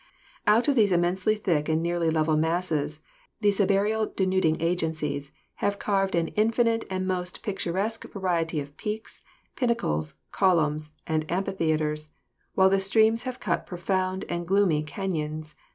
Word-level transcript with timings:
Out 0.47 0.67
of 0.67 0.75
these 0.75 0.91
immensely 0.91 1.35
thick 1.35 1.69
and 1.69 1.79
nearly 1.79 2.09
level 2.09 2.35
masses 2.35 3.01
the 3.41 3.49
subaerial 3.49 4.15
denuding 4.15 4.59
agencies 4.59 5.31
have 5.57 5.77
carved 5.77 6.15
an 6.15 6.29
infinite 6.29 6.85
and 6.89 7.05
most 7.05 7.43
picturesque 7.43 8.05
variety 8.05 8.59
of 8.59 8.75
peaks, 8.77 9.21
pinnacles, 9.55 10.15
columns 10.31 10.89
and 11.05 11.29
amphitheaters, 11.31 12.11
while 12.55 12.71
the 12.71 12.79
streams 12.79 13.23
have 13.29 13.39
cut 13.39 13.67
profound 13.67 14.25
and 14.27 14.47
gloomy 14.47 14.81
canons. 14.81 15.53